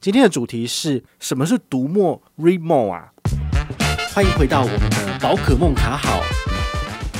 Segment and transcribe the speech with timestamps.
[0.00, 3.12] 今天的主题是什么是读墨 Read More 啊？
[4.14, 6.22] 欢迎回到我们的宝可梦卡好。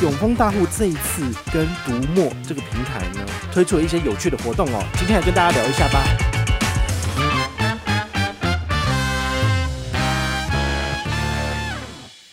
[0.00, 4.80] 永丰大户这一次跟读墨这个平台呢，推出了一些有趣的活动哦。
[4.96, 6.04] 今天来跟大家聊一下吧。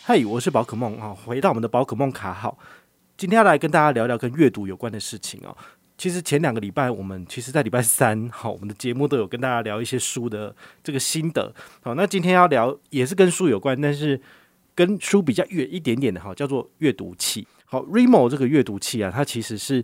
[0.03, 2.59] 嘿，我是宝可梦啊，回到我们的宝可梦卡好。
[3.17, 5.57] 今天要来跟大家聊聊跟阅读有关的事情哦。
[5.97, 10.53] 其实前两个礼拜，我们其实，在礼拜三， 好，我们的节目都有跟大家聊一些书的
[10.83, 11.53] 这个心得。
[11.81, 14.19] 好，那今天要聊也是跟书有关，但是
[14.75, 17.47] 跟书比较远一点点的，哈，叫做阅读器。
[17.65, 19.83] 好，Remo 这个阅读器啊，它其实是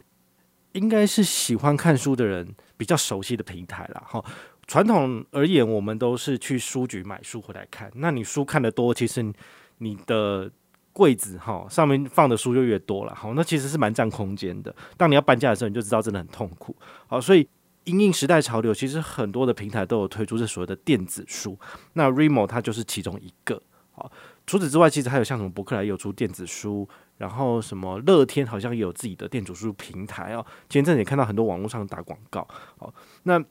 [0.73, 4.03] 应该是喜欢看书的人比较熟悉的平台啦。
[4.05, 4.23] 哈，
[4.67, 7.89] 传统而言，我们都是去书局买书回来看。
[7.95, 9.33] 那你书看得多，其实
[9.77, 10.51] 你的
[10.93, 14.75] 柜子哈上面放的书就越多了，好，那其实是蛮占空间的。
[14.97, 16.75] 当你要搬家的时候，你就知道真的很痛苦。
[17.07, 17.47] 好，所以
[17.85, 21.57] 因应时代潮流，其实很多的平台都有推出这所谓的电子书。
[21.93, 23.61] 那 Remo 它就是其中一个。
[23.93, 24.11] 好，
[24.45, 30.45] 除此之外，其实还有像什么博客来有出电子书，然后什么乐天好像也有自己的电子书平台哦。
[30.69, 32.47] 前阵子也看到很多网络上打广告。
[32.77, 33.43] 好，那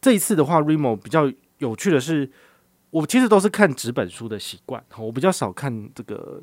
[0.00, 2.30] 这一次的话，Remo 比较有趣的是，
[2.90, 6.42] 我其实都是看纸本书的习惯，我比较少看这个。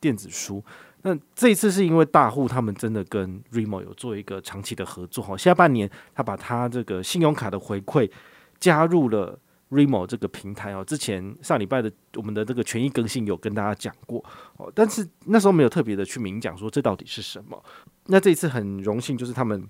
[0.00, 0.64] 电子书，
[1.02, 8.10] 那这一次是因为大户他们真的跟 Remo 有做一个长期的合作哈，下半年他把他这个信用卡的回馈
[8.58, 9.38] 加入了
[9.70, 10.82] Remo 这个平台哦。
[10.82, 14.24] 之前上礼拜的我们的这个权益更新有跟大家讲过
[14.56, 17.62] 哦，但是那时候没有特别的去明讲说这到底是什么。
[18.06, 19.62] 那这一次很荣幸，就是他们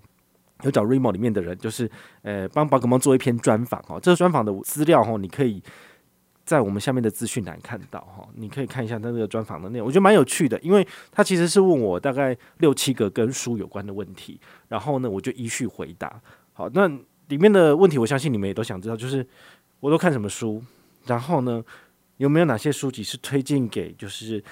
[0.63, 1.91] 有找 Remo 里面的人，就是
[2.23, 3.99] 呃帮宝可梦做一篇专访哦。
[4.01, 5.63] 这个专访的资料哦，你可以。
[6.51, 16.21] 在我们下面的资讯栏看到哈，你可以看一下他那个专访的内容，我觉得蛮有趣的，因为他其实是问我大概六七个跟书有关的问题，然后呢，我就依序回答。
[16.53, 16.89] 好，那
[17.29, 19.25] 里面的问题，我相信你们也都想知道，就是
[19.79, 20.61] 我都看什么书，
[21.07, 21.63] 然后呢，
[22.17, 24.43] 有没有哪些书籍是推荐给就是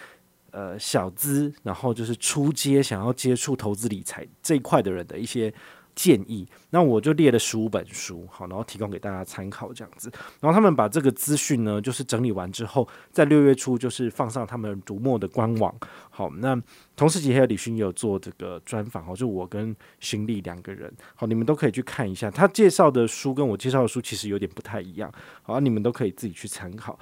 [0.53, 5.53] 呃小资，然后就是初阶想要接触投资理财这一块的人的一些。
[5.99, 10.09] 建议，那我就列了十五本书，好，然后提供给大家参考这样子。
[10.39, 15.75] 然后他们把这个资讯呢，就是整理完之后，在六月初就是放上他们读墨的官网。
[16.09, 16.57] 好，那
[16.95, 22.31] 同时期还有李勋也有做这个专访，好，就我跟勋利两个人，好，你们都可以去看一下。
[22.31, 26.97] 他介绍的书跟我介绍的书其实有点不太一样，好，你们都可以自己去参考。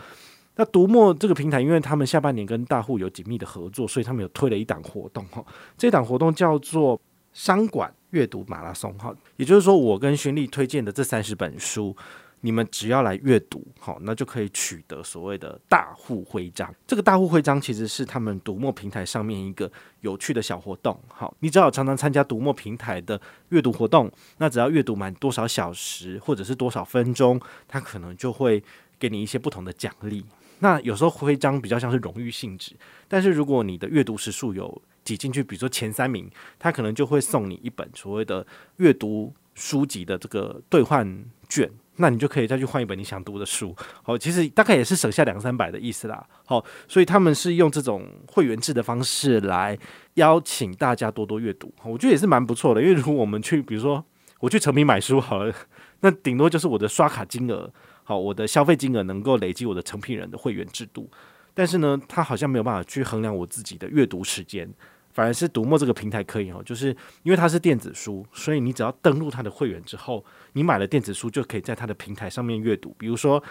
[0.55, 5.45] 那读墨这个平台，因为他们下半年跟大户有紧密的合作，所以他们有推了一档活动，哈，
[5.77, 6.99] 这档活动叫做
[7.34, 11.94] 商管阅读马拉松，哈，也就是说，我跟勋利推荐的这三十本书，
[12.41, 16.75] 你们只要来阅读，好，那就可以取得所谓的大户徽章。
[16.87, 27.38] 这个大户徽章其实是他们读墨平台上面一个有趣的小活动，好，你只要常常参加读墨平台的阅读活动，那只要阅读满多少小时或者是多少分钟，
[27.69, 28.65] 他可能就会
[28.98, 30.25] 给你一些不同的奖励。
[30.60, 32.72] 那有时候徽章比较像是荣誉性质，
[33.09, 36.28] 但是如果你的阅读时数有挤进去，比如说前三名，
[36.59, 38.44] 他可能就会送你一本所谓的
[38.77, 43.75] 阅读书籍的这个兑换券，那你就可以再去换一本你想读的书。
[44.03, 46.27] 好，其实大概也是省下两三百的意思啦。
[46.45, 49.78] 好，所以他们是用这种会员制的方式来
[50.15, 52.83] 邀请大家多多阅读，我觉得也是蛮不错的。
[52.83, 54.05] 因为如果我们去，比如说
[54.41, 55.55] 我去诚品买书好了，
[56.00, 57.72] 那顶多就是我的刷卡金额，
[58.05, 61.09] 好，我的消费金额能够累积我的诚品人的会员制度，
[61.55, 64.69] 但是呢，他好像没有办法去衡量我自己的阅读时间。
[65.16, 70.22] 反而是读墨这个平台可以哦，就是因为它是电子书，所以你只要登录它的会员之后，
[70.53, 72.94] 你买了电子书就可以在它的平台上面阅读。
[72.99, 73.43] 比如说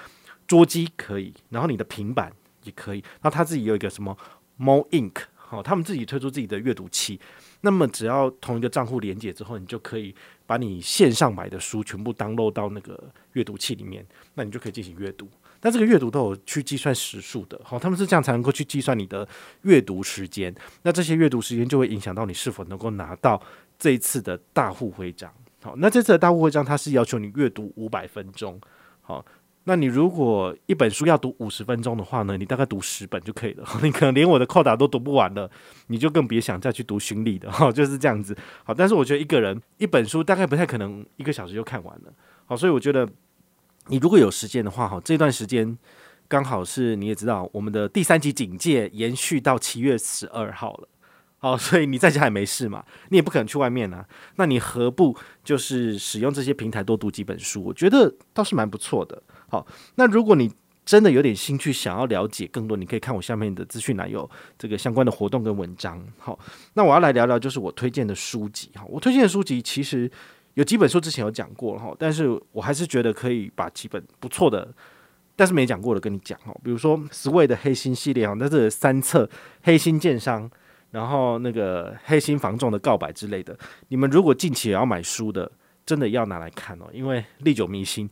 [0.45, 2.31] 桌机可以，然后你的平板
[2.65, 2.99] 也可以。
[3.19, 4.15] 然后它自己有一个什么
[4.59, 7.19] Mo Ink，好，他们自己推出自己的阅读器。
[7.61, 10.13] 那么只要同一个账户连接之后，你就可以
[10.45, 15.28] 把你线上买的书全部 download 到那个阅读器里面，那你就可以进行阅读。
[15.59, 19.28] 但这个阅读都有去计算时数的，好，他们是这样才能够去计算你的
[19.63, 20.53] 阅读时间。
[20.83, 23.41] 那这些阅读时间就会影响到你是否能够拿到
[23.79, 25.33] 这一次的大户徽章。
[25.63, 28.62] 好，那这次的大户徽章它是要求你阅读五百分钟。
[29.01, 29.25] 好，
[29.65, 33.67] 那你如果一本书要读五十分钟的话呢，你大概读十本就可以了。
[33.83, 35.50] 你可能连我的扣打都读不完了，
[35.88, 37.51] 你就更别想再去读勋利的。
[37.51, 38.35] 哈， 就是这样子。
[38.63, 42.13] 好，但是我觉得一个人一本书大概不太可能一个小时就看完了。
[42.45, 43.07] 好，所以我觉得。
[43.88, 45.77] 你如果有时间的话，哈，这段时间
[46.27, 50.88] 刚好是你也知道，我们的第三级警戒延续到七月十二号了，
[51.38, 54.03] 好，所以你在家也没事嘛，你也不可能去外面啊，
[54.38, 57.63] 那你何不就是使用这些平台多读几本书？
[57.63, 59.21] 我觉得倒是蛮不错的。
[59.47, 59.65] 好，
[59.95, 60.51] 那如果你
[60.86, 66.01] 真的有点兴趣，想要了解更多，你可以看我下面的资讯栏有这个相关的活动跟文章。
[66.18, 66.38] 好，
[66.74, 68.69] 那我要来聊聊就是我推荐的书籍。
[68.75, 70.12] 哈，我推荐的书籍其实。
[70.56, 74.65] 有几本书之前有讲过哈，但是我还是觉得可以把几本不错的，
[75.36, 76.56] 但是没讲过的跟你讲哈。
[76.63, 79.30] 比如说 Sway 的黑心系列哈，那是三册
[79.63, 80.50] 黑心建商，
[80.92, 83.53] 然后那个黑心房仲的告白之类的。
[83.89, 85.51] 你们如果近期也要买书的，
[85.86, 88.09] 真的要拿来看哦，因为历久弥新，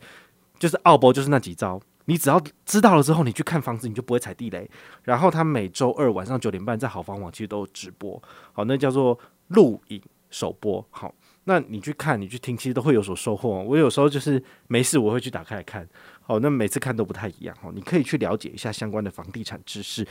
[0.64, 4.66] 就是奥博就是那几招，你只要知道了之后，你去看房子你就不会踩地雷。
[5.04, 8.24] 然后他每周二晚上九点半在好房网其实都有直播，
[8.54, 9.20] 好，那叫做
[9.50, 11.14] 录影首播，好。
[11.44, 13.62] 那你去看，你去听，其实都会有所收获。
[13.64, 15.86] 我有时候就是没事，我会去打开来看。
[16.22, 17.54] 好，那每次看都不太一样。
[17.62, 20.08] 哦，你可以去了解一下相关的房地产知识。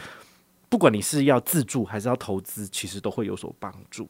[0.69, 4.07] 不管你是要自住还是要投资，其实都会有所帮助。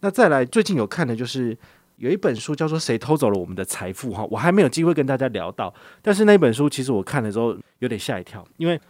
[0.00, 1.56] 那再来，最近有看的就是
[2.02, 5.72] 有一本书叫做《谁偷走了我们的财富》哈，我还没有机会跟大家聊到。
[6.02, 8.80] 但是那本书其实我看了之后有点吓一跳，因为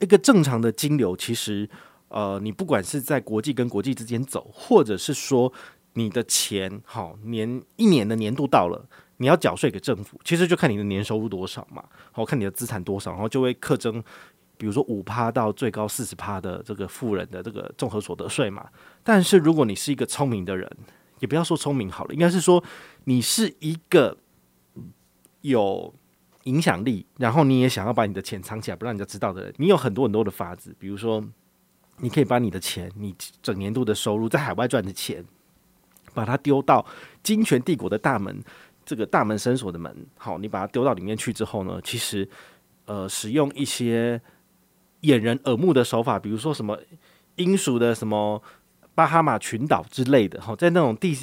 [0.00, 1.68] 一个正常的金流，其实
[2.08, 5.52] 呃，你不管是在国际跟国际之间走，或者是说。
[5.94, 11.82] 你的钱好，年一年的年度到了，你要缴税给政府，其实就看你的年收入多少嘛，
[12.12, 14.00] 好，看你的资产多少，然后就会课征，
[14.56, 18.68] 比如说五趴到最高四十趴的这个富人的这个综合所得税嘛。
[19.02, 20.70] 但是如果你是一个聪明的人，
[21.20, 22.62] 也不要说聪明好了，应该是说
[23.04, 24.16] 你是一个
[25.40, 25.94] 有
[26.44, 31.24] 影响力，然后你也想要把你的钱藏起来不让人家知道的人，你有很多很多的法子，比如说
[31.98, 35.24] 你可以把你的钱，你整年度的收入在海外赚的钱。
[36.14, 36.84] 把它丢到
[37.22, 38.42] 金权帝国的大门，
[38.84, 42.28] 这个大门深锁的门，好，你把它丢到里面去之后呢，其实，
[42.86, 44.20] 呃，使用一些
[45.02, 46.76] 掩人耳目的手法，比如说什么
[47.36, 48.42] 英属的什么
[48.98, 51.16] 巴哈马群岛之类的，好，在那种地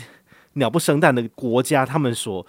[0.54, 2.48] 鸟不生蛋的国家，他们所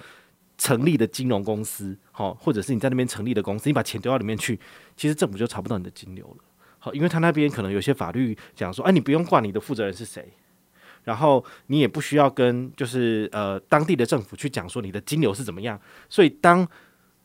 [0.56, 4.56] 成立的金融公司，好，或者是你在那边成立的公司，你把钱丢到里面去，
[4.96, 6.44] 其实政府就查不到你的金流了，
[6.78, 10.32] 好，因为他那边可能有些法律讲说，哎，你不用挂你的负责人是谁。
[11.02, 16.64] 然后你也不需要跟就是呃当地的政府去讲说你的金流是怎么样，所以当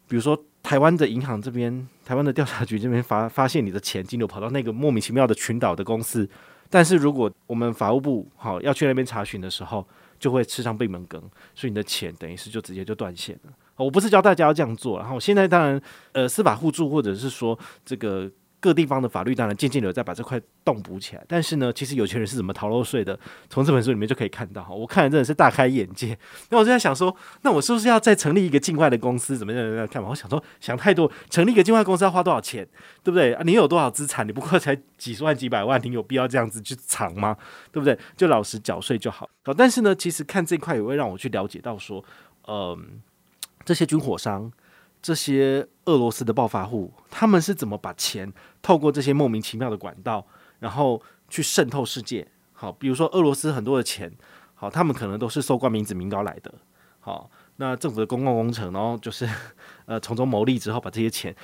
[0.07, 6.27] 比如说台湾的银行这边、台湾的调查局这边发发现你的钱金流跑到那个莫名其妙的群岛的公司，
[6.71, 9.85] 但是如果我们法务部好要去那边查询的时候，
[10.17, 11.21] 就会吃上闭门羹，
[11.53, 13.51] 所以你的钱等于是就直接就断线了。
[13.75, 15.81] 我不是教大家要这样做，然后现在当然
[16.13, 18.31] 呃司法互助或者是说这个。
[18.61, 23.19] 各地方的法律当然渐渐的在把这块洞补起来，但是呢，其实有钱人是怎么逃漏税的？
[23.49, 24.71] 从这本书里面就可以看到哈。
[24.73, 26.15] 我看了真的是大开眼界。
[26.49, 29.35] 那我就在想说，那我是不是要再成立一个境外的公司？
[29.35, 29.63] 怎么样？
[29.63, 29.87] 怎么样？
[29.87, 32.63] 看嘛，我想说想太多，成立一个境外公司要花多少钱？
[33.03, 33.35] 对不对？
[33.43, 34.27] 你有多少资产？
[34.27, 37.35] 你不过才几十万、几百万，你有必要这样子去藏吗？
[37.71, 37.97] 对不对？
[38.15, 39.27] 就老实缴税就好。
[39.43, 42.03] 好，但是呢，其实看这块也会让我去了解到说，
[42.47, 43.01] 嗯，
[43.65, 44.51] 这些军火商。
[45.01, 48.31] 这些俄罗斯的暴发户，他们是怎么把钱
[48.61, 50.25] 透过这些莫名其妙的管道，
[50.59, 52.27] 然后去渗透世界？
[52.53, 54.11] 好，比如说俄罗斯很多的钱，
[54.53, 56.53] 好，他们可能都是收官民脂民膏来的。
[56.99, 59.27] 好，那政府的公共工程，然后就是
[59.85, 61.35] 呃从中牟利之后，把这些钱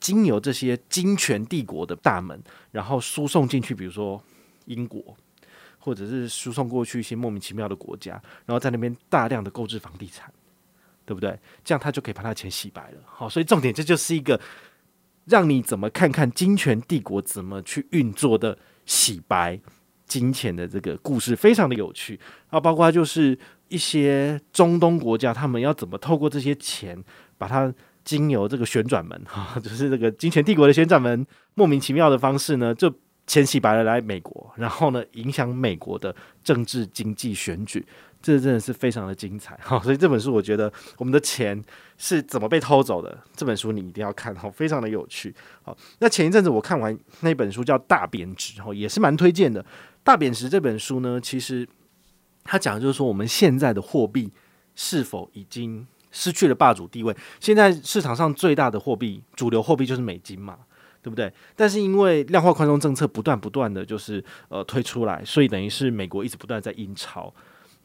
[0.00, 4.18] 经由这些金权帝国的大门，然后输送进去，比如说
[4.64, 5.14] 英国，
[5.78, 8.12] 或者是输送过去一些莫名其妙的国家，
[8.46, 10.32] 然后在那边大量的购置房地产。
[11.06, 11.38] 对不对？
[11.64, 12.98] 这样他就可以把他的钱洗白了。
[13.06, 14.38] 好，所以重点这就是一个
[15.24, 19.58] 让你怎么看看金权帝国怎么去运作的洗白
[20.04, 22.18] 金钱的这个故事，非常的有趣。
[22.48, 23.38] 啊，包括就是
[23.68, 27.02] 一些中东国家，他们要怎么透过这些钱，
[27.38, 27.72] 把它
[28.04, 32.92] 经由这个旋转门， 哈，就是这个金权帝国的旋转门，莫名其妙的方式呢，就
[33.26, 36.14] 钱洗白了来美国，然后呢，影响美国的
[36.44, 37.84] 政治经济选举。
[38.26, 41.62] 这真的是非常的精彩，好，所以这本书我觉得我们的钱
[41.96, 49.62] 是怎么被偷走的，这本书你一定要看，好，非常的有趣，好，那前一阵子我看完那本书叫《大贬值》，哦，也是蛮推荐的，
[50.02, 51.64] 《大贬值》这本书呢，其实
[52.42, 54.32] 它讲的就是说我们现在的货币
[54.74, 57.16] 是否已经失去了霸主地位？
[57.38, 60.58] 现在市场上最大的货币，主流货币就是美金嘛，
[61.00, 61.32] 对不对？
[61.54, 67.32] 但是因为量化宽松政策不断不断的就是呃推出来，所以等于是美国一直不断在印钞。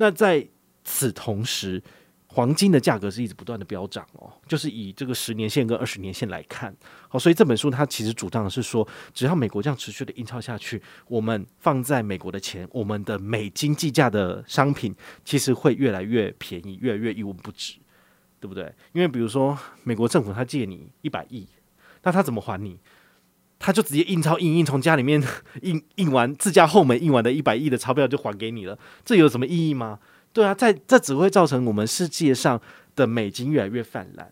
[0.02, 0.44] 那在
[0.84, 1.80] 此同时，
[2.26, 6.76] 黄金的价格是一直不断的飙涨哦，就是以这个十年线跟二十年线来看，
[7.08, 17.76] 好，所以这本书它其实主张的是说，只要美国这样持续的印钞下去，我们放在美国的钱，我们的美金计价的商品，其实会越来越便宜，越来越一文不值，
[18.40, 18.74] 对不对？
[18.94, 21.48] 因为比如说美国政府他借你一百亿，
[22.02, 22.80] 那他怎么还你？
[23.62, 25.22] 他就直接印钞印印，从家里面
[25.62, 30.00] 印印完自家后门印完的一百亿的钞票就还给你了，这有什么意义吗？
[30.34, 32.60] 对啊，在这只会造成我们世界上
[32.96, 34.32] 的美金越来越泛滥，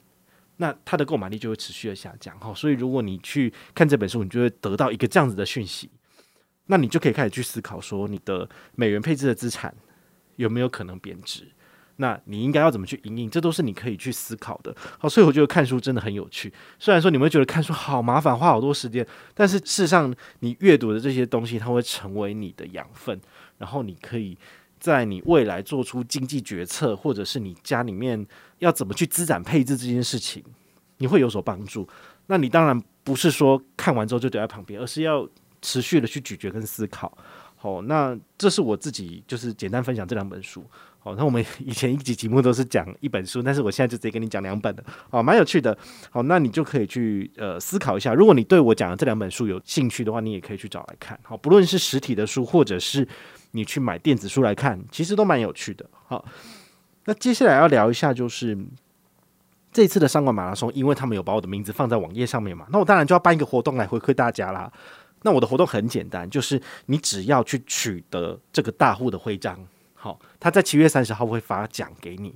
[0.57, 2.38] 那它的购买力就会持续的下降。
[2.39, 5.89] 哈，所以如果你去看这本书，你就会得到一个这样子的讯息，
[6.65, 9.75] 那你就可以开始去思考说，你的美元配置的资产
[10.38, 11.51] 有没有可能贬值？
[12.01, 13.29] 那你应该要怎么去因应？
[13.29, 14.73] 这都是你可以去思考的。
[14.97, 16.51] 好，所以我觉得看书真的很有趣。
[16.79, 23.19] 虽然说你们会觉得看书好麻烦，花好多时间，但是事实上，你阅读的这些东西，它会成为你的养分，
[23.57, 24.37] 然后你可以
[24.79, 28.25] 在你未来做出经济决策，或者是你家里面
[28.59, 30.41] 要怎么去资产配置这件事情，
[30.99, 31.85] 你会有所帮助。
[32.27, 35.27] 那你当然不是说看完之后就留在旁边，而是要
[35.61, 37.11] 持续的去咀嚼跟思考。
[37.57, 40.63] 好，那这是我自己就是简单分享这两本书。
[40.99, 45.77] 好，那我们 以前一集节目都是讲一本书，但是我现在就直接跟你讲两本的，好，蛮有趣的。
[46.11, 51.19] 好，那你就可以去呃思考一下，如果你对我讲的这两本书有兴趣的话，你也可以去找来看。
[51.23, 53.07] 好，不论是实体的书，或者是
[53.51, 55.85] 你去买电子书来看，其实都蛮有趣的。
[56.07, 56.23] 好，
[57.05, 58.57] 那接下来要聊一下就是。
[59.71, 64.69] 这次的商管马拉松，因为他们有把我的名字放在网页上面嘛，那我当然就要办一个活动来回馈大家啦。
[65.21, 69.63] 那我的活动很简单，就是你只要去取得这个大户的徽章，
[70.01, 72.33] 好，他在七月三十号会发奖给你。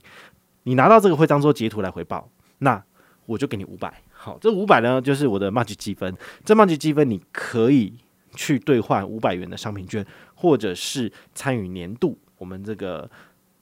[0.63, 2.29] 你拿到这个徽章之后截图来回报，
[2.59, 2.83] 那
[3.25, 4.01] 我就给你五百。
[4.11, 7.95] 好，这五百呢就是我的 Magic 积分，这 Magic 积分你可以
[8.35, 10.05] 去兑换五百元的商品券，
[10.35, 13.09] 或者是参与年度我们这个。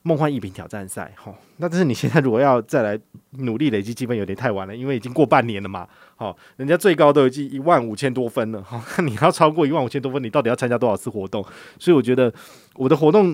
[0.04, 3.00] 梦幻一品挑战赛，好，那但是你现在如果要再来
[3.34, 11.46] 努力累积积分，有点太晚了，因为已经过半年了嘛，好，人家最高都已经一万五千多分了，好， 你要超过一万五千多分，你到底要参加多少次活动？
[11.78, 12.34] 所以我觉得
[12.74, 13.32] 我的活动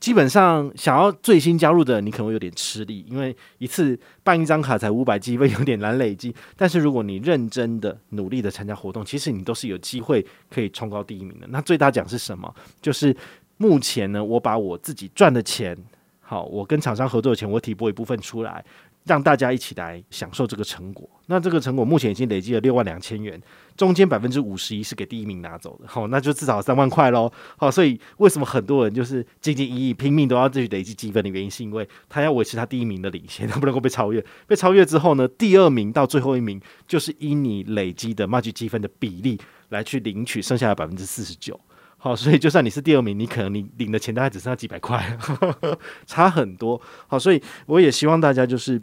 [0.00, 6.34] 基本上想要最新加入的，你可能会有点吃力，因为一次办一张卡才五百积分，有点难累积。
[6.56, 11.46] 但是如果你认真的努力的参加活动，其实你都是有机会可以冲高第一名的。
[11.50, 12.52] 那最大奖是什么？
[12.80, 13.14] 就是。
[13.62, 15.76] 目前呢，我把我自己赚的钱，
[16.22, 18.64] 好，我跟厂商合作的钱，我提拨一部分出来，
[19.04, 21.08] 让大家一起来享受这个成果。
[21.26, 23.40] 那这个成果目前已经累积了六万两千元，
[23.76, 27.30] 中间百分之五十一是给第一名拿走的，好，那就至少三万块喽。
[27.56, 34.24] 好，所以为什么很多人就是兢兢业业拼命都要自己累积积分的原因，是因为他要维持他第一名的领先，他 不能够被超越。
[34.46, 41.58] 被超越之后呢，第二名到最后一名就是以你累积的 Magic 积分的比例来去领取剩下的百分之四十九。
[42.02, 45.18] 好，所以就算你是第二名，你可能你领的钱大概只剩下几百块，
[46.06, 46.80] 差很多。
[47.06, 48.80] 好，所以我也希望大家就是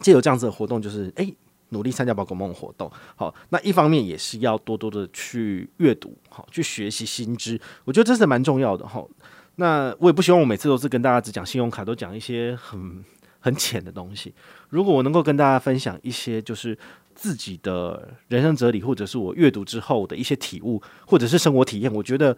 [0.00, 1.34] 借由这样子的活动，就是诶，
[1.70, 2.92] 努力参加宝可梦活动。
[3.16, 7.58] 好，那一方面也是要多多的去阅读，好，去学习新知。
[7.86, 8.86] 我觉得这是蛮重要的。
[8.86, 9.08] 好，
[9.56, 13.02] 那我也不希望我每次都是跟大家只讲信用卡，都讲一些很
[13.38, 14.34] 很浅的东西。
[14.68, 16.76] 如果我能够跟大家分享一些，就是。
[17.14, 22.36] 自己的人生哲理，或者是我阅读之后的一些体悟，或者是生活体验，我觉得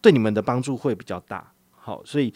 [0.00, 1.52] 对你们的帮助会比较大。
[1.70, 2.32] 好，所以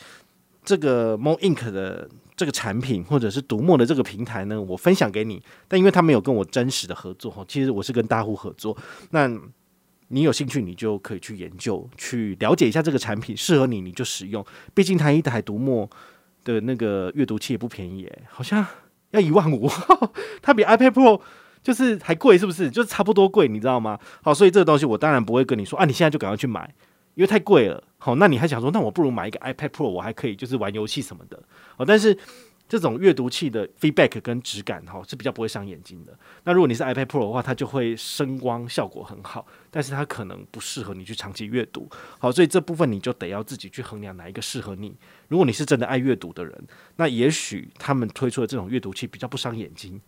[0.64, 5.40] 这个 Monink 的这个产品，或者是读墨的这个平台呢，我分享给你。
[5.68, 8.76] 但因为他没有跟我真实的合作，其实我是跟大户合作。
[9.10, 9.30] 那
[10.08, 14.44] 你有兴趣，你就可以去研究，去了解一下这个产品适合你，你就使用。
[14.74, 15.88] 毕竟它一台读墨
[16.42, 18.66] 的那个阅读器也不便宜，好像
[19.10, 19.68] 要一万五，
[20.42, 21.20] 它比 iPad Pro。
[21.66, 22.70] 就是还贵，是不是？
[22.70, 23.98] 就是差不多贵，你知道吗？
[24.22, 26.72] 好，所以这个东西我当然不会跟你说啊，你现在就赶快去买，
[27.14, 27.82] 因为太贵了。
[27.98, 31.42] 好，那你还想说，那我不如买一个 iPad Pro，我还可以就是玩游戏什么的。
[31.76, 32.16] 好，但是
[32.68, 36.16] 这种阅读器的 feedback 跟质感哈是比较不会伤眼睛的。
[36.44, 41.88] 那如果你是 iPad Pro 的话，它就会声光效果很好，但是它可能不适合你去长期阅读。
[42.20, 44.96] 好，所以这部分你就得要自己去衡量哪一个适合你。
[45.26, 50.00] 如果你是真的爱阅读的人，那也许他们推出的这种阅读器比较不伤眼睛。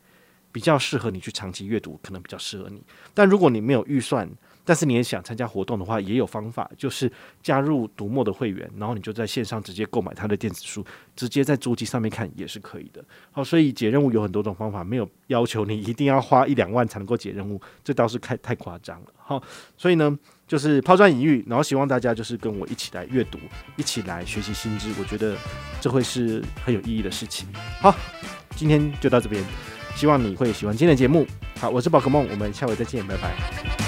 [0.50, 2.82] 比较适合你去长期阅读，可能比较适合你。
[3.14, 4.28] 但如果你没有预算，
[4.64, 7.10] 但是你也想参加活动的话，也有方法，就是
[7.42, 10.84] 加入读墨的会员，然后你就在线上直接购买他的电子书，
[11.16, 13.02] 直接在桌机上面看也是可以的。
[13.30, 19.06] 好，所以解任务有很多种方法，没有要求你一定要花一两万才能够解任务，这倒是太太夸张了。
[19.16, 19.42] 好，
[19.78, 23.38] 所以呢，就是抛砖引玉，然后希望大家就是跟我一起来阅读，
[23.76, 25.34] 一起来学习新知，我觉得
[25.80, 27.48] 这会是很有意义的事情。
[27.80, 27.94] 好，
[28.54, 29.42] 今天就到这边。
[29.98, 31.26] 希望你会喜欢今天的节目。
[31.58, 33.87] 好，我是宝可梦，我们下回再见，拜拜。